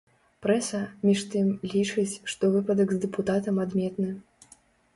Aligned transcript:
Прэса, 0.45 0.79
між 1.09 1.21
тым, 1.33 1.51
лічыць, 1.75 2.15
што 2.35 2.43
выпадак 2.57 2.87
з 2.97 2.99
дэпутатам 3.07 3.63
адметны. 3.69 4.09